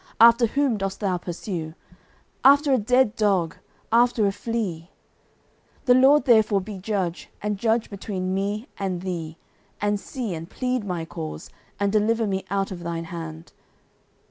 [0.19, 1.75] after whom dost thou pursue?
[2.43, 3.57] after a dead dog,
[3.91, 4.89] after a flea.
[5.85, 9.37] 09:024:015 The LORD therefore be judge, and judge between me and thee,
[9.79, 13.53] and see, and plead my cause, and deliver me out of thine hand.